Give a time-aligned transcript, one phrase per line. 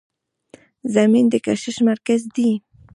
[0.93, 2.51] زمین د کشش مرکز دی.